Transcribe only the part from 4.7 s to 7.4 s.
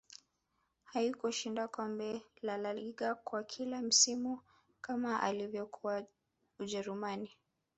kama alivyokuwa ujerumani